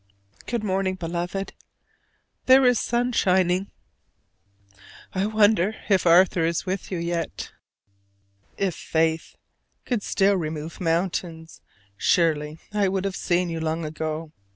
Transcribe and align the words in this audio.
Good 0.47 0.63
morning, 0.63 0.95
Beloved; 0.95 1.53
there 2.47 2.65
is 2.65 2.79
sun 2.79 3.11
shining. 3.11 3.69
I 5.13 5.27
wonder 5.27 5.75
if 5.91 6.07
Arthur 6.07 6.43
is 6.43 6.65
with 6.65 6.89
you 6.89 6.97
yet? 6.97 7.51
If 8.57 8.73
faith 8.73 9.35
could 9.85 10.01
still 10.01 10.33
remove 10.37 10.81
mountains, 10.81 11.61
surely 11.97 12.57
I 12.73 12.85
should 12.87 13.05
have 13.05 13.15
seen 13.15 13.49
you 13.49 13.59
long 13.59 13.85
ago. 13.85 14.31